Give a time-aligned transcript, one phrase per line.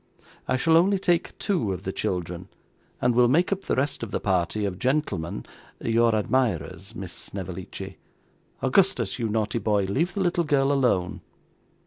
[0.47, 2.47] 'I shall only take two of the children,
[2.99, 5.45] and will make up the rest of the party, of gentlemen
[5.79, 7.99] your admirers, Miss Snevellicci.
[8.63, 11.21] Augustus, you naughty boy, leave the little girl alone.